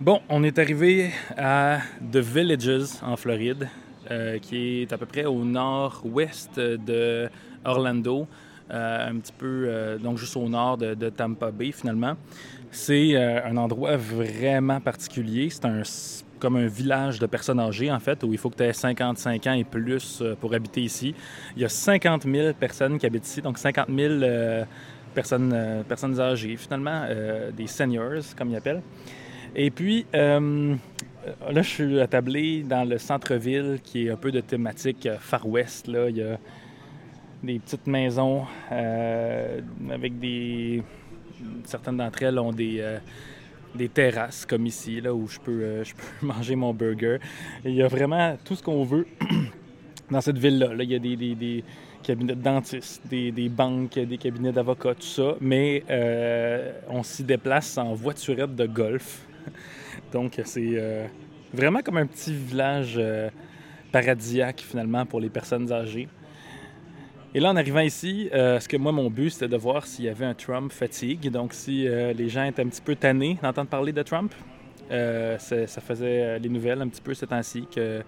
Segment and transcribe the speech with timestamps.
[0.00, 1.78] Bon, on est arrivé à
[2.10, 3.68] The Villages en Floride,
[4.10, 7.28] euh, qui est à peu près au nord-ouest de
[7.64, 8.26] Orlando,
[8.72, 12.16] euh, un petit peu, euh, donc juste au nord de, de Tampa Bay finalement.
[12.72, 15.48] C'est un endroit vraiment particulier.
[15.48, 15.82] C'est un
[16.40, 19.46] comme un village de personnes âgées, en fait, où il faut que tu aies 55
[19.46, 21.14] ans et plus pour habiter ici.
[21.54, 24.14] Il y a 50 000 personnes qui habitent ici, donc 50 000
[25.14, 27.06] personnes, personnes âgées, finalement,
[27.56, 28.82] des seniors, comme ils appellent.
[29.56, 30.74] Et puis, euh,
[31.50, 35.46] là, je suis attablé dans le centre-ville qui est un peu de thématique euh, Far
[35.46, 35.86] West.
[35.86, 36.08] Là.
[36.08, 36.38] Il y a
[37.42, 40.82] des petites maisons euh, avec des.
[41.64, 42.98] Certaines d'entre elles ont des,
[43.74, 47.18] des terrasses, comme ici, là, où je peux, je peux manger mon burger.
[47.64, 49.06] il y a vraiment tout ce qu'on veut
[50.10, 50.70] dans cette ville-là.
[50.78, 51.64] il y a des, des,
[52.02, 55.36] cabinets de dentistes, des, des, banques, des cabinets d'avocats, tout ça.
[55.40, 55.84] Mais
[56.88, 59.26] on s'y déplace en voiturette de golf.
[60.12, 61.06] Donc, c'est euh,
[61.52, 63.30] vraiment comme un petit village euh,
[63.92, 66.08] paradisiaque, finalement, pour les personnes âgées.
[67.34, 70.04] Et là, en arrivant ici, euh, ce que moi, mon but, c'était de voir s'il
[70.04, 71.30] y avait un Trump fatigue.
[71.30, 74.32] Donc, si les gens étaient un petit peu tannés d'entendre parler de Trump,
[74.88, 78.02] ça faisait les nouvelles un petit peu ces temps-ci que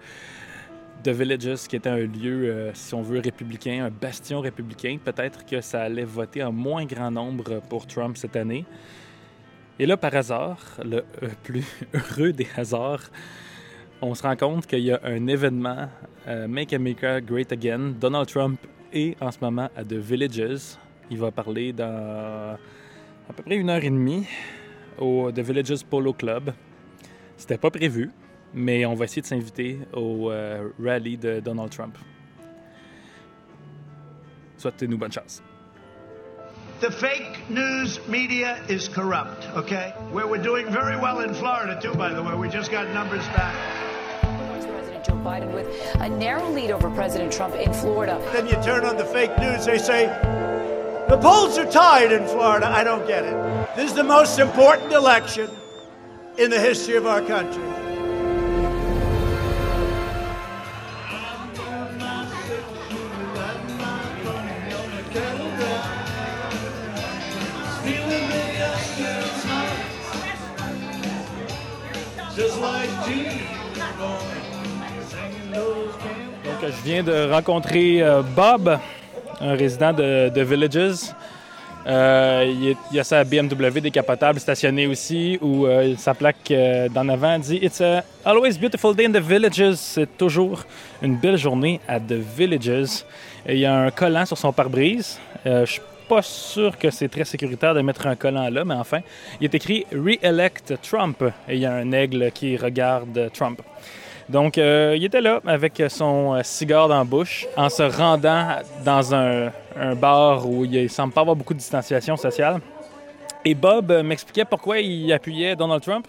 [1.03, 5.59] The Villages, qui était un lieu, si on veut, républicain, un bastion républicain, peut-être que
[5.59, 8.63] ça allait voter en moins grand nombre pour Trump cette année.
[9.79, 13.11] Et là, par hasard, le euh, plus heureux des hasards,
[14.01, 15.87] on se rend compte qu'il y a un événement
[16.27, 17.93] euh, Make America Great Again.
[17.99, 18.59] Donald Trump
[18.91, 20.77] est en ce moment à The Villages.
[21.11, 22.57] Il va parler dans
[23.29, 24.25] à peu près une heure et demie
[24.97, 26.53] au The Villages Polo Club.
[27.37, 28.09] C'était pas prévu,
[28.53, 31.95] mais on va essayer de s'inviter au euh, rallye de Donald Trump.
[34.57, 35.43] Souhaitez-nous bonne chance.
[36.79, 39.95] The fake news media is corrupt, okay?
[40.11, 42.35] Where we're doing very well in Florida, too, by the way.
[42.35, 43.55] We just got numbers back.
[44.21, 48.21] President Joe Biden with a narrow lead over President Trump in Florida.
[48.31, 50.05] Then you turn on the fake news, they say,
[51.09, 52.67] the polls are tied in Florida.
[52.67, 53.75] I don't get it.
[53.75, 55.49] This is the most important election
[56.37, 57.86] in the history of our country.
[76.59, 78.79] Donc, je viens de rencontrer euh, Bob,
[79.41, 81.13] un résident de, Villages.
[81.85, 86.51] Euh, il, y a sa BMW décapotable stationnée aussi, où euh, sa plaque
[86.91, 89.75] d'en avant dit It's a always beautiful day in the villages.
[89.75, 90.63] C'est toujours
[91.01, 93.03] une belle journée à The Villages.
[93.47, 95.19] il y a un collant sur son pare-brise.
[95.45, 99.01] je suis pas sûr que c'est très sécuritaire de mettre un collant là, mais enfin,
[99.39, 103.61] il est écrit Re-elect Trump et il y a un aigle qui regarde Trump.
[104.29, 108.57] Donc, euh, il était là avec son euh, cigare dans la bouche en se rendant
[108.83, 109.51] dans un,
[109.95, 112.59] bar où il semble pas avoir beaucoup de distanciation sociale.
[113.45, 116.07] Et Bob euh, m'expliquait pourquoi il appuyait Donald Trump.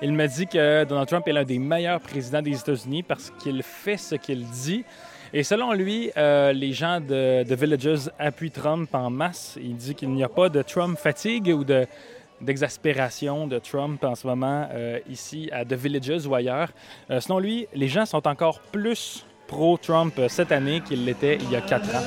[0.00, 3.62] Il me dit que Donald Trump est l'un des meilleurs présidents des États-Unis parce qu'il
[3.62, 4.84] fait ce qu'il dit.
[5.34, 9.58] Et selon lui, les gens de, de Villages appuient Trump en masse.
[9.60, 11.86] Il dit qu'il n'y a pas de Trump fatigue ou de
[12.40, 16.70] d'exaspération de Trump en ce moment euh, ici à The Villages ou ailleurs.
[17.10, 21.50] Euh, selon lui, les gens sont encore plus pro-Trump euh, cette année qu'ils l'étaient il
[21.50, 22.02] y a quatre ans.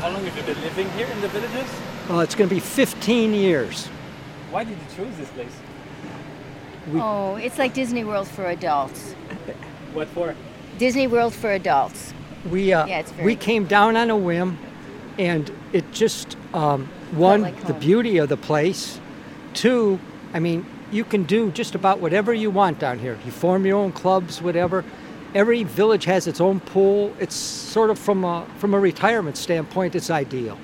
[0.00, 1.68] How long have you been living here in the villages?
[2.08, 3.88] Well, it's going to be 15 years.
[4.50, 5.60] Why did you choose this place?
[6.92, 9.14] We, oh, it's like Disney World for adults.
[9.92, 10.34] What for?
[10.78, 12.14] Disney World for adults.
[12.50, 14.58] We uh, yeah, we came down on a whim,
[15.18, 18.98] and it just um, one like the beauty of the place.
[19.52, 19.98] Two,
[20.32, 23.18] I mean, you can do just about whatever you want down here.
[23.24, 24.84] You form your own clubs, whatever.
[25.34, 27.14] Every village has its own pool.
[27.20, 30.58] It's sort of from a from a retirement standpoint, it's ideal.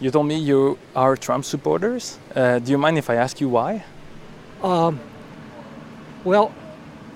[0.00, 2.18] You told me you are Trump supporters.
[2.34, 3.84] Uh, do you mind if I ask you why?
[4.62, 5.00] Um,
[6.24, 6.54] well,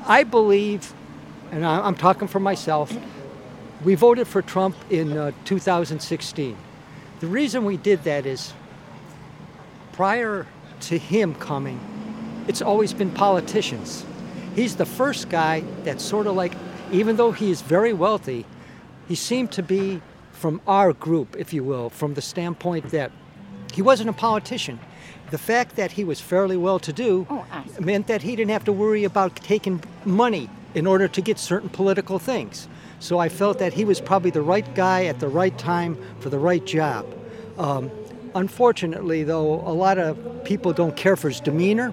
[0.06, 0.92] I believe
[1.52, 2.96] and I'm talking for myself,
[3.84, 6.56] we voted for Trump in uh, 2016.
[7.20, 8.54] The reason we did that is
[9.92, 10.46] prior
[10.80, 11.78] to him coming,
[12.48, 14.06] it's always been politicians.
[14.56, 16.54] He's the first guy that's sort of like,
[16.90, 18.46] even though he is very wealthy,
[19.06, 20.00] he seemed to be
[20.32, 23.12] from our group, if you will, from the standpoint that
[23.74, 24.80] he wasn't a politician.
[25.30, 27.44] The fact that he was fairly well to do oh,
[27.78, 31.68] meant that he didn't have to worry about taking money in order to get certain
[31.68, 32.68] political things.
[33.00, 36.30] So I felt that he was probably the right guy at the right time for
[36.30, 37.06] the right job.
[37.58, 37.90] Um,
[38.34, 41.92] unfortunately, though, a lot of people don't care for his demeanor,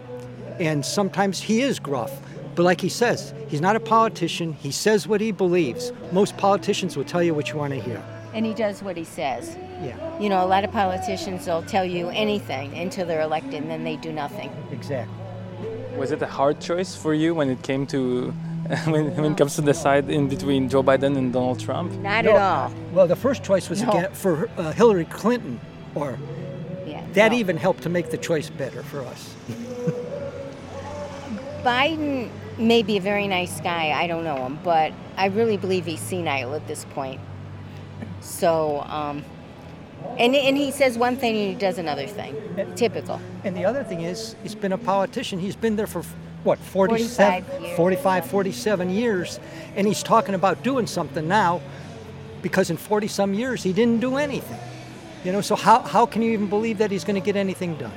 [0.59, 2.11] and sometimes he is gruff.
[2.55, 4.53] But like he says, he's not a politician.
[4.53, 5.91] He says what he believes.
[6.11, 8.03] Most politicians will tell you what you want to hear.
[8.33, 9.57] And he does what he says.
[9.81, 13.71] Yeah, You know, a lot of politicians will tell you anything until they're elected and
[13.71, 14.51] then they do nothing.
[14.71, 15.15] exactly.
[15.97, 18.33] Was it a hard choice for you when it came to
[18.85, 21.91] when, when it comes to decide in between Joe Biden and Donald Trump?
[21.93, 22.73] Not No, at all.
[22.93, 23.89] Well, the first choice was No.
[23.89, 25.59] again for uh, Hillary Clinton,
[25.95, 26.19] or
[26.85, 27.03] Yeah.
[27.13, 27.37] that no.
[27.37, 29.33] even helped to make the choice better for us.
[31.63, 33.91] Biden may be a very nice guy.
[33.91, 37.19] I don't know him, but I really believe he's senile at this point.
[38.21, 39.25] So, um,
[40.17, 42.35] and and he says one thing and he does another thing.
[42.75, 43.19] Typical.
[43.43, 45.39] And the other thing is, he's been a politician.
[45.39, 46.03] He's been there for
[46.43, 47.77] what, 47, 45 years.
[47.77, 49.39] 45, 47 years,
[49.75, 51.61] and he's talking about doing something now
[52.41, 54.59] because in 40 some years he didn't do anything.
[55.23, 57.75] You know, so how, how can you even believe that he's going to get anything
[57.75, 57.91] done?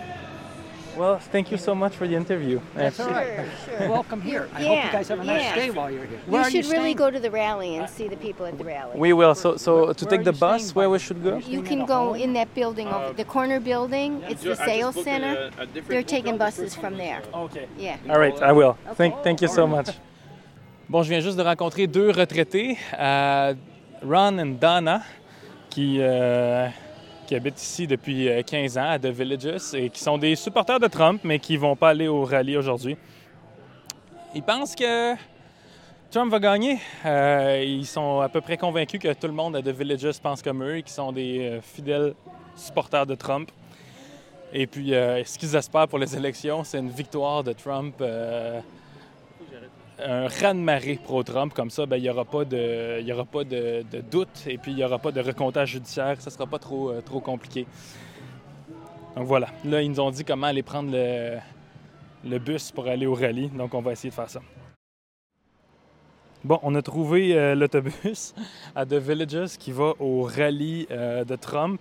[0.96, 2.60] Well, thank you so much for the interview.
[2.74, 3.48] That's all right.
[3.80, 4.48] Welcome here.
[4.52, 5.54] I hope Yeah, you guys have a nice yeah.
[5.54, 6.20] day while you're here.
[6.26, 8.64] You Where are should really go to the rally and see the people at the
[8.64, 8.98] rally.
[8.98, 9.34] We will.
[9.34, 11.38] So, so to take the bus, staying, where we should go?
[11.38, 14.22] You can go in that building over the corner building.
[14.28, 15.50] It's the sales center.
[15.88, 17.22] They're taking buses from there.
[17.32, 17.66] Okay.
[17.78, 17.96] Yeah.
[18.10, 18.76] All right, I will.
[18.94, 19.90] Thank, thank you so much.
[20.88, 23.54] Bon, je viens juste de rencontrer deux retraités, euh,
[24.04, 25.00] Ron et Donna,
[25.70, 26.68] qui, euh,
[27.32, 30.78] qui habitent ici depuis euh, 15 ans à The Villages et qui sont des supporters
[30.78, 32.98] de Trump, mais qui vont pas aller au rallye aujourd'hui.
[34.34, 35.14] Ils pensent que
[36.10, 36.78] Trump va gagner.
[37.06, 40.42] Euh, ils sont à peu près convaincus que tout le monde à The Villages pense
[40.42, 42.12] comme eux et qu'ils sont des euh, fidèles
[42.54, 43.50] supporters de Trump.
[44.52, 48.60] Et puis, euh, ce qu'ils espèrent pour les élections, c'est une victoire de Trump, euh,
[50.04, 51.52] un raz-de-marée pro-Trump.
[51.54, 54.58] Comme ça, ben, il n'y aura pas, de, il y aura pas de, doute et
[54.58, 56.20] puis il n'y aura pas de recomptage judiciaire.
[56.20, 57.66] Ça ne sera pas trop, euh, trop compliqué.
[59.16, 59.48] Donc voilà.
[59.64, 61.38] Là, ils nous ont dit comment aller prendre le,
[62.24, 63.48] le bus pour aller au rallye.
[63.48, 64.40] Donc, on va essayer de faire ça.
[66.44, 68.34] Bon, on a trouvé euh, l'autobus
[68.74, 71.80] à The Villages qui va au rallye euh, de Trump.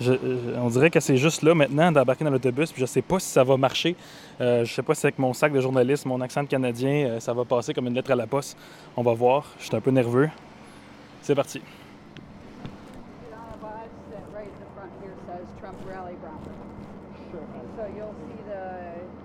[0.00, 3.02] Je- je- on dirait que c'est juste là maintenant d'embarquer dans l'autobus, puis je sais
[3.02, 3.96] pas si ça va marcher.
[4.40, 7.20] Euh, je sais pas si avec mon sac de journaliste, mon accent de Canadien, euh,
[7.20, 8.56] ça va passer comme une lettre à la poste.
[8.96, 9.44] On va voir.
[9.58, 10.28] Je suis un peu nerveux.
[11.22, 11.60] C'est parti.
[13.30, 16.54] on a bus that right in the front here says Trump Rally Brownwood.
[17.76, 18.62] So you'll see the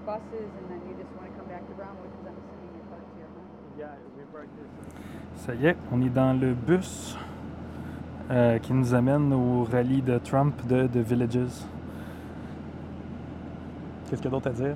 [0.05, 2.89] buses and then you just want to come back to Brownwood because I'm assuming you're
[2.89, 3.43] parked here, huh?
[5.45, 7.17] Ça y est, on est dans le bus
[8.31, 11.65] euh, qui nous amène au rallye de Trump de The Villages.
[14.09, 14.75] Qu'est-ce qu'il y a d'autre à dire?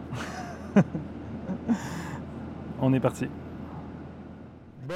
[2.81, 3.27] on est parti.
[4.87, 4.95] Bon,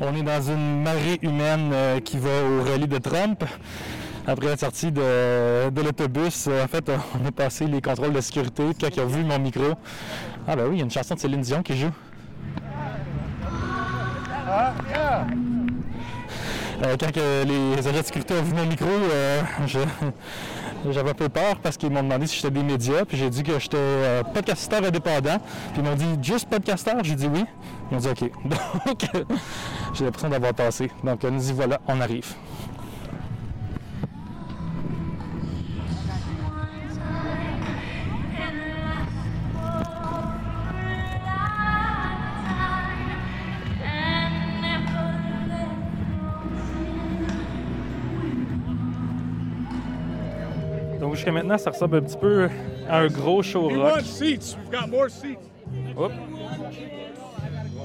[0.00, 3.44] on est dans une marée humaine euh, qui va au rallye de Trump.
[4.26, 6.90] Après être sorti de, de l'autobus, euh, en fait,
[7.22, 8.62] on a passé les contrôles de sécurité.
[8.78, 9.72] Quand il a vu mon micro,
[10.46, 11.90] ah ben oui, il y a une chanson de Céline Dion qui joue.
[14.48, 15.22] Euh,
[16.80, 19.42] quand que les agents de sécurité ont vu mon micro, euh,
[20.90, 23.42] j'avais un peu peur parce qu'ils m'ont demandé si j'étais des médias, puis j'ai dit
[23.42, 25.38] que j'étais euh, podcasteur indépendant.
[25.72, 27.44] Puis ils m'ont dit juste podcasteur, j'ai dit oui.
[27.90, 28.30] Ils ont dit OK.
[28.86, 29.24] Donc euh,
[29.94, 30.90] j'ai l'impression d'avoir passé.
[31.02, 32.34] Donc euh, nous y voilà, on arrive.
[51.18, 52.48] Jusqu'à maintenant, ça ressemble un petit peu
[52.88, 54.00] à un gros show rock.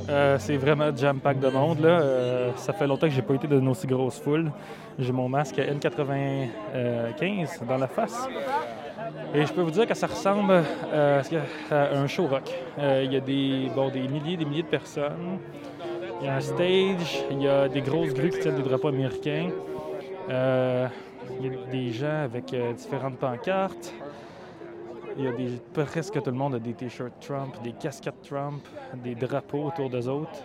[0.10, 1.80] Euh, c'est vraiment jam-pack de monde.
[1.80, 2.02] Là.
[2.02, 4.52] Euh, ça fait longtemps que j'ai pas été dans une aussi grosse foule.
[5.00, 8.28] J'ai mon masque N95 dans la face.
[9.34, 10.62] Et je peux vous dire que ça ressemble
[10.94, 11.22] euh,
[11.72, 12.52] à un show rock.
[12.78, 15.40] Euh, Il y a des, bon, des milliers des milliers de personnes.
[16.22, 18.90] Il y a un stage, il y a des grosses grues qui tiennent des drapeaux
[18.90, 19.50] américains.
[21.40, 23.94] Il y a des gens avec euh, différentes pancartes.
[25.18, 28.66] Il y a des, presque tout le monde a des t-shirts Trump, des casquettes Trump,
[29.04, 30.44] des drapeaux autour d'eux autres.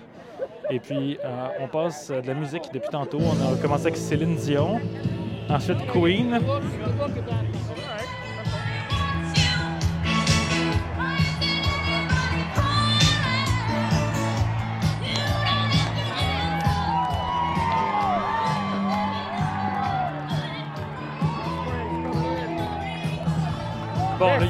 [0.70, 3.18] Et puis, euh, on passe euh, de la musique depuis tantôt.
[3.18, 4.78] On a commencé avec Céline Dion,
[5.49, 6.38] ensuite Queen.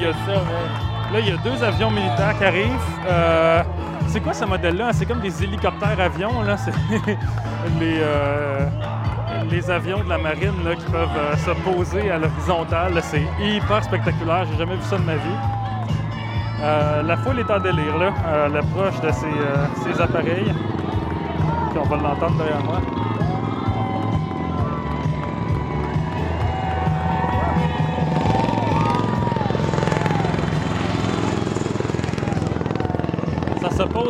[0.00, 0.12] Il y a
[1.12, 2.68] Là, il y a deux avions militaires qui arrivent.
[3.08, 3.62] Euh,
[4.08, 4.92] C'est quoi ce modèle-là?
[4.92, 6.56] C'est comme des hélicoptères-avions, là.
[6.58, 6.72] C'est
[7.80, 8.68] les, euh,
[9.50, 13.00] les avions de la marine là, qui peuvent euh, se poser à l'horizontale.
[13.02, 14.44] C'est hyper spectaculaire.
[14.50, 15.38] J'ai jamais vu ça de ma vie.
[17.06, 19.26] La foule est en délire, là, l'approche de ces,
[19.84, 20.52] ces appareils.
[21.76, 22.80] On va l'entendre derrière moi.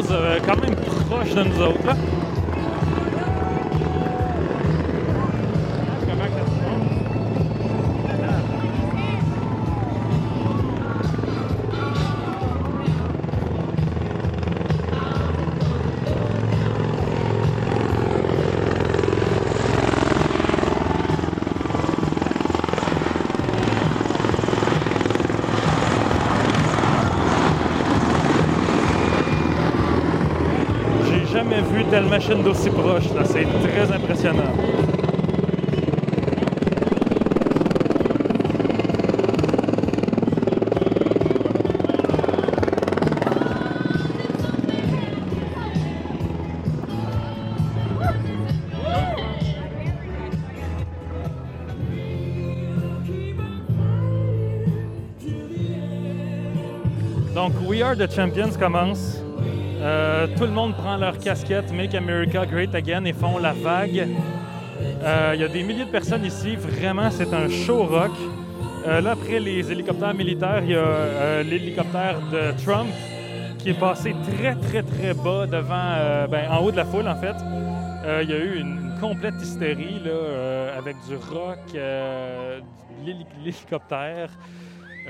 [0.09, 2.18] Ça se pose euh, quand
[31.91, 33.13] telle machine d'aussi proche.
[33.15, 33.25] là.
[33.25, 34.43] C'est très impressionnant.
[57.35, 59.28] Donc, We Are the Champions commence.
[59.81, 64.09] Euh, tout le monde prend leur casquette Make America Great Again et font la vague.
[65.03, 66.57] Euh, Il y a des milliers de personnes ici.
[66.57, 68.11] Vraiment, c'est un show rock.
[68.87, 72.89] Euh, là, après les hélicoptères militaires, il y a euh, l'hélicoptère de Trump
[73.59, 77.09] qui est passé très, très, très bas devant, euh, ben, en haut de la foule,
[77.09, 77.37] en fait.
[78.05, 82.59] Euh, il y a eu une, complète hystérie euh, avec du rock, euh,
[83.05, 84.31] l'hélicoptère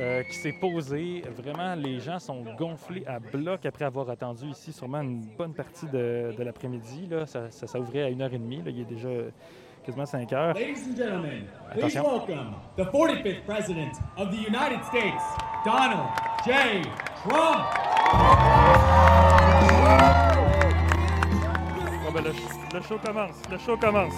[0.01, 1.23] euh, qui s'est posé.
[1.37, 5.87] Vraiment, les gens sont gonflés à bloc après avoir attendu ici sûrement une bonne partie
[5.87, 7.07] de, de l'après-midi.
[7.11, 7.27] là.
[7.27, 8.65] Ça, ça, ça ouvrait à 1h30.
[8.65, 8.71] Là.
[8.71, 9.09] Il est déjà
[9.85, 10.55] quasiment 5 heures.
[10.55, 12.03] Ladies and gentlemen, please Attention.
[12.05, 15.23] welcome the 45th President of the United States,
[15.65, 16.09] Donald
[16.45, 16.83] J.
[17.23, 17.65] Trump.
[22.05, 22.33] Bon, ben, le,
[22.75, 23.37] le show commence.
[23.51, 24.15] Le show commence.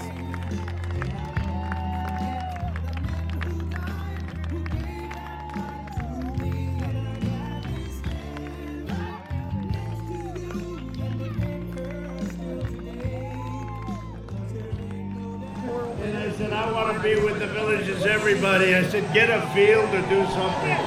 [16.83, 18.75] Want to be with the villages, everybody.
[18.75, 20.79] I said, get a field or do something.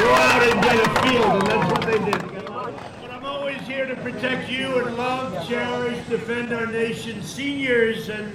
[0.00, 2.20] Go out and get a field, and that's what they did.
[2.44, 8.32] But I'm always here to protect you and love, cherish, defend our nation, seniors, and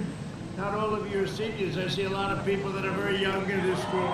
[0.56, 1.76] not all of you are seniors.
[1.76, 4.00] I see a lot of people that are very young in this school.
[4.00, 4.10] And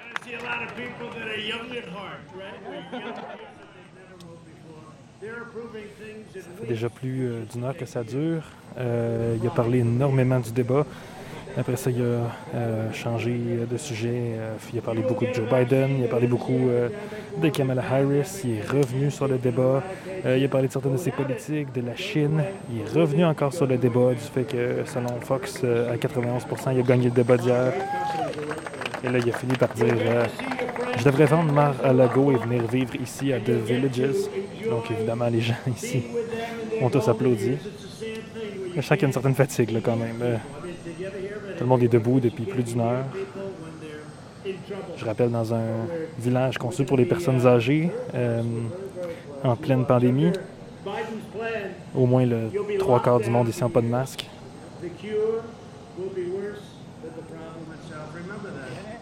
[0.00, 3.50] I see a lot of people that are young at heart, right?
[6.34, 8.42] Ça fait déjà plus euh, d'une heure que ça dure.
[8.78, 10.84] Euh, il a parlé énormément du débat.
[11.56, 13.38] Après ça, il a euh, changé
[13.70, 14.32] de sujet.
[14.72, 15.98] Il a parlé beaucoup de Joe Biden.
[16.00, 16.68] Il a parlé beaucoup
[17.40, 18.42] de Kamala Harris.
[18.44, 19.82] Il est revenu sur le débat.
[20.26, 22.42] Il a parlé de certaines de ses politiques, de la Chine.
[22.72, 26.80] Il est revenu encore sur le débat du fait que, selon Fox, à 91 il
[26.80, 27.72] a gagné le débat d'hier.
[29.04, 29.94] Et là, il a fini par dire
[30.98, 34.28] Je devrais vendre Mar-a-Lago et venir vivre ici à The Villages.
[34.68, 36.02] Donc, évidemment, les gens ici
[36.80, 37.56] ont tous applaudi.
[38.74, 40.18] Je sens qu'il y a une certaine fatigue, là, quand même.
[40.22, 40.36] Euh,
[41.56, 43.04] tout le monde est debout depuis plus d'une heure.
[44.96, 45.86] Je rappelle, dans un
[46.18, 48.42] village conçu pour les personnes âgées, euh,
[49.42, 50.32] en pleine pandémie,
[51.94, 54.26] au moins le trois quarts du monde ici n'a pas de masque.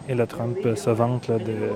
[0.09, 1.71] Et le Trump euh, se vante de-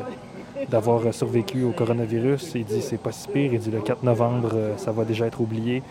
[0.70, 2.52] d'avoir euh, survécu au coronavirus.
[2.56, 3.54] Il dit c'est pas si pire.
[3.54, 5.82] Il dit le 4 novembre, euh, ça va déjà être oublié.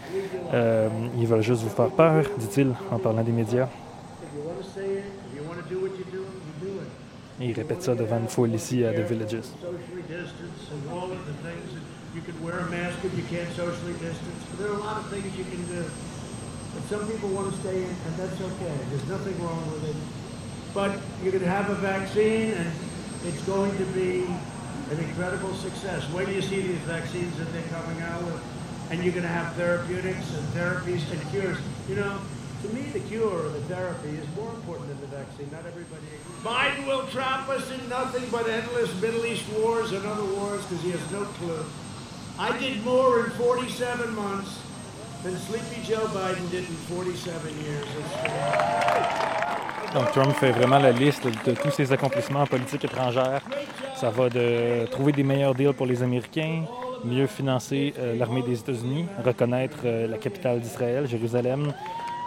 [0.52, 0.88] Euh,
[1.18, 3.68] ils veulent juste vous faire peur, dit-il, en parlant des médias.
[7.40, 9.48] Et il répète ça devant une foule ici à The Villages.
[20.76, 21.00] But do.
[21.22, 22.70] You're going to have a vaccine, and
[23.24, 24.24] it's going to be
[24.90, 26.06] an incredible success.
[26.12, 28.42] Wait till you see these vaccines that they're coming out with,
[28.90, 31.56] and you're going to have therapeutics and therapies and cures.
[31.88, 32.20] You know,
[32.60, 35.48] to me, the cure or the therapy is more important than the vaccine.
[35.50, 36.44] Not everybody agrees.
[36.44, 40.84] Biden will trap us in nothing but endless Middle East wars and other wars because
[40.84, 41.64] he has no clue.
[42.38, 44.60] I did more in 47 months
[45.22, 49.35] than Sleepy Joe Biden did in 47 years.
[50.04, 53.40] Trump fait vraiment la liste de tous ses accomplissements en politique étrangère.
[53.94, 56.64] Ça va de trouver des meilleurs deals pour les Américains,
[57.04, 61.72] mieux financer euh, l'armée des États-Unis, reconnaître euh, la capitale d'Israël, Jérusalem,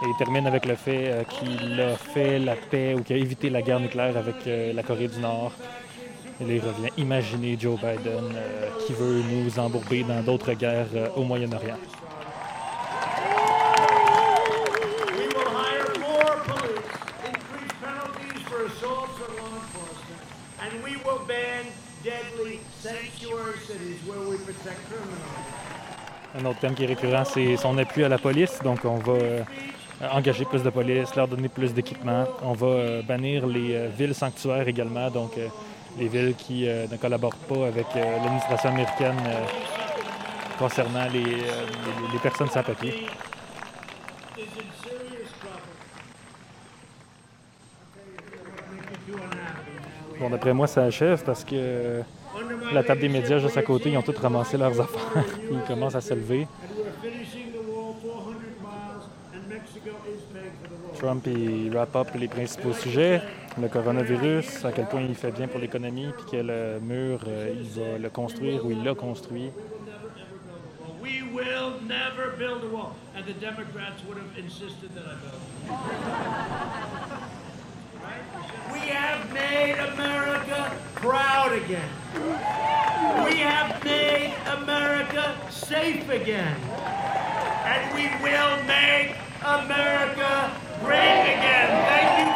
[0.02, 3.50] et termine avec le fait euh, qu'il a fait la paix ou qu'il a évité
[3.50, 5.52] la guerre nucléaire avec la Corée du Nord.
[6.40, 8.34] Il revient imaginer Joe Biden
[8.86, 11.76] qui veut nous embourber dans d'autres guerres au Moyen-Orient.
[26.40, 28.60] Un autre thème qui est récurrent, c'est son appui à la police.
[28.64, 29.42] Donc, on va euh,
[30.10, 32.24] engager plus de police, leur donner plus d'équipement.
[32.42, 35.32] On va euh, bannir les euh, villes sanctuaires également, donc
[35.98, 39.16] les villes qui ne collaborent pas avec l'administration américaine
[40.58, 43.06] concernant les, les personnes sans papier.
[50.18, 52.02] Bon, d'après moi, ça achève parce que
[52.72, 55.24] la table des médias juste à côté, ils ont tous ramassé leurs affaires.
[55.50, 56.46] ils commencent à se lever.
[60.98, 63.22] Trump, il wrap up les principaux sujets.
[63.60, 67.54] Le coronavirus, à quel point il fait bien pour l'économie, puis que le mur, euh,
[67.58, 69.50] il va le construire ou il l'a construit.
[71.02, 72.94] We will never build a wall.
[73.16, 75.40] And the Democrats would have insisted that I build.
[78.72, 81.88] We have made America proud again.
[83.10, 86.56] We have made America safe again.
[87.64, 91.70] And we will make America great again.
[91.88, 92.30] Thank you,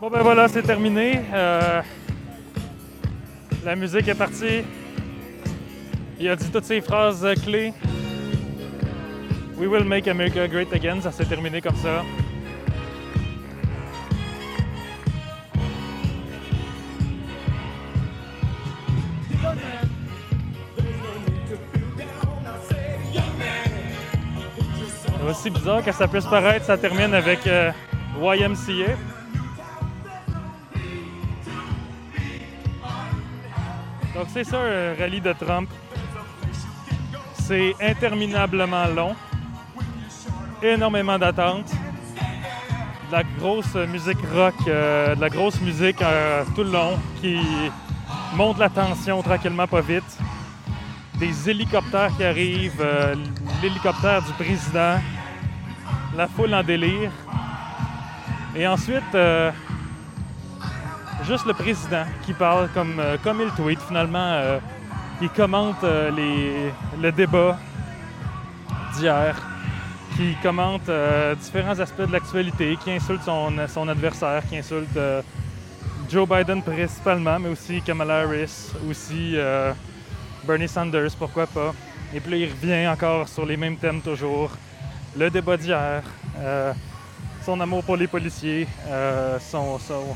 [0.00, 1.20] Bon ben voilà, c'est terminé.
[1.32, 1.80] Euh,
[3.64, 4.64] la musique est partie.
[6.22, 7.74] Il a dit toutes ces phrases clés.
[9.58, 11.00] We will make America great again.
[11.00, 12.04] Ça s'est terminé comme ça.
[25.28, 27.72] Aussi bizarre que ça puisse paraître, ça termine avec euh,
[28.20, 28.92] YMCA.
[34.14, 35.68] Donc c'est ça un rallye de Trump.
[37.46, 39.16] C'est interminablement long.
[40.62, 41.72] Énormément d'attentes.
[43.08, 47.38] De la grosse musique rock, euh, de la grosse musique euh, tout le long qui
[48.34, 50.18] monte la tension tranquillement, pas vite.
[51.18, 53.14] Des hélicoptères qui arrivent, euh,
[53.60, 54.98] l'hélicoptère du président,
[56.16, 57.10] la foule en délire.
[58.54, 59.16] Et ensuite,
[61.24, 64.60] juste le président qui parle comme, euh, comme il tweet finalement.
[65.20, 67.58] Euh, il commente euh, les, le débat
[68.94, 69.40] d'hier,
[70.16, 70.90] qui commente
[71.40, 74.98] différents aspects de l'actualité, qui insulte son, son adversaire, qui insulte
[76.10, 79.36] Joe Biden principalement, mais aussi Kamala Harris, aussi
[80.44, 81.72] Bernie Sanders, pourquoi pas.
[82.14, 84.50] Et puis là, il revient encore sur les mêmes thèmes toujours.
[85.16, 86.02] Le débat d'hier,
[87.42, 88.68] son amour pour les policiers,
[89.40, 90.14] son, son,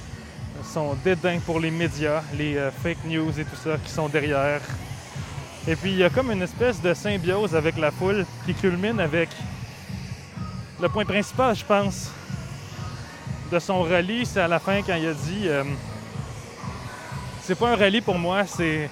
[0.63, 4.61] son dédain pour les médias, les euh, fake news et tout ça qui sont derrière.
[5.69, 9.01] Et puis il y a comme une espèce de symbiose avec la foule qui culmine
[9.01, 9.29] avec
[10.81, 12.11] le point principal, je pense,
[13.51, 15.65] de son rallye, c'est à la fin quand il a dit euh,
[17.43, 18.91] c'est pas un rallye pour moi, c'est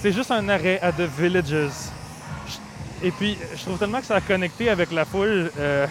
[0.00, 1.90] c'est juste un arrêt à The Villages.
[3.02, 5.50] Et puis je trouve tellement que ça a connecté avec la foule.
[5.58, 5.86] Euh,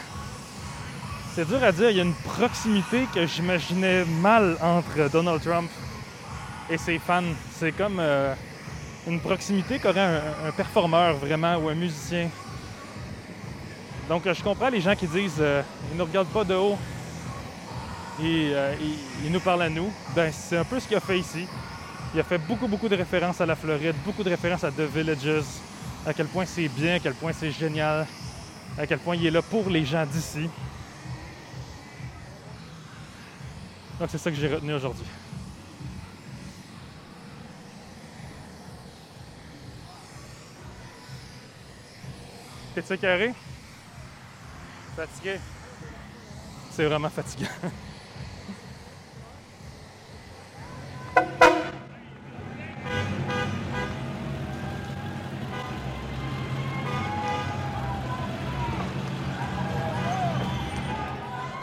[1.36, 1.90] c'est dur à dire.
[1.90, 5.70] Il y a une proximité que j'imaginais mal entre Donald Trump
[6.70, 7.24] et ses fans.
[7.60, 8.34] C'est comme euh,
[9.06, 12.30] une proximité qu'aurait un, performeur vraiment ou un musicien.
[14.08, 16.78] Donc je comprends les gens qui disent euh, ils ne regardent pas de haut
[18.22, 18.74] et euh,
[19.26, 19.92] ils, nous parlent à nous.
[20.16, 21.46] Ben, c'est un peu ce qu'il a fait ici.
[22.14, 24.88] Il a fait beaucoup, beaucoup de références à la Floride, beaucoup de références à The
[24.96, 25.44] Villages,
[26.08, 28.08] à quel point c'est bien, à quel point c'est génial,
[28.78, 30.50] à quel point il est là pour les gens d'ici.
[34.00, 35.06] Donc c'est ça que j'ai retenu aujourd'hui.
[42.74, 43.34] T'es-tu carré?
[44.98, 45.40] Fatigué?
[46.72, 47.48] C'est vraiment fatigant.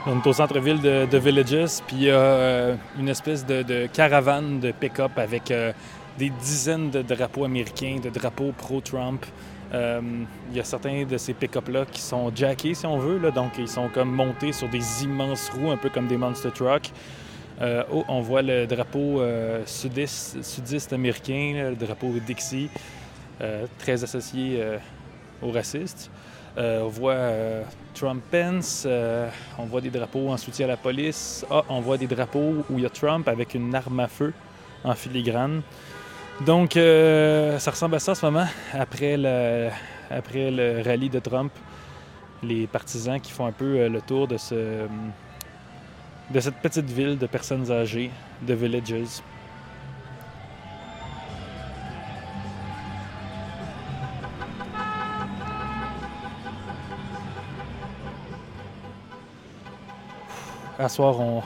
[0.05, 4.59] On est au centre-ville de, Villages, puis il y a euh, une espèce de, caravane
[4.59, 5.73] de pick-up avec euh,
[6.19, 9.25] des dizaines de drapeaux américains, de drapeaux pro-Trump.
[9.73, 10.01] Euh,
[10.51, 13.53] il y a certains de ces pick-up-là qui sont jackés, si on veut, là, donc
[13.59, 16.91] ils sont comme montés sur des immenses roues, un peu comme des monster trucks.
[17.93, 19.23] Oh, on voit le drapeau
[19.67, 22.69] sudiste, américain, le drapeau Dixie,
[23.79, 24.61] très associé
[25.41, 26.11] aux racistes.
[26.59, 27.63] Euh, on voit euh,
[27.95, 31.47] Trump Pence, euh, on voit des drapeaux en soutien à la police.
[31.51, 34.33] Ah, on voit des drapeaux où il y a Trump avec une arme à feu
[34.85, 35.63] en filigrane.
[36.45, 39.69] Donc, ça ressemble à ça en ce moment, après le,
[40.11, 41.53] après le rallye de Trump.
[42.43, 44.89] Les partisans qui font un peu le tour de, ce,
[46.31, 48.11] de cette petite ville de personnes âgées,
[48.43, 49.23] de Villages.
[60.83, 61.45] À soir, on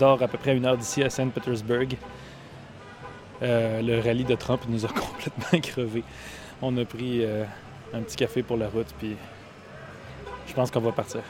[0.00, 1.86] dort à peu près une heure d'ici à Saint-Pétersbourg.
[3.40, 6.02] Euh, le rallye de Trump nous a complètement crevés.
[6.60, 7.44] On a pris euh,
[7.92, 9.14] un petit café pour la route, puis
[10.48, 11.20] je pense qu'on va partir.